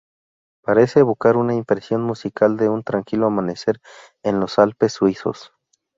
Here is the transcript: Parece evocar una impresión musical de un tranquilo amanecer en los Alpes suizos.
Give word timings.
Parece 0.63 1.01
evocar 1.01 1.37
una 1.37 1.53
impresión 1.53 2.01
musical 2.01 2.57
de 2.57 2.69
un 2.69 2.81
tranquilo 2.83 3.27
amanecer 3.27 3.79
en 4.23 4.39
los 4.39 4.57
Alpes 4.57 4.93
suizos. 4.93 5.53